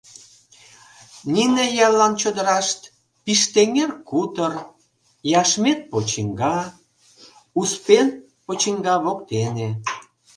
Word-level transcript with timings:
Нине 1.33 1.65
яллан 1.87 2.13
чодырашт— 2.21 2.79
Пиштеҥер 3.23 3.89
кутор, 4.09 4.53
Яшмет 5.41 5.79
почиҥга, 5.91 6.57
Успен 7.61 8.07
почиҥга 8.45 8.95
воктене. 9.05 9.69